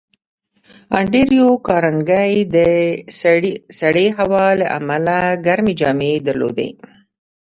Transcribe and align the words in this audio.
انډریو 0.97 1.49
کارنګي 1.67 2.35
د 2.55 2.57
سړې 3.79 4.07
هوا 4.17 4.45
له 4.59 4.65
امله 4.79 5.17
ګرمې 5.45 5.73
جامې 5.79 6.13
درلودې 6.27 6.69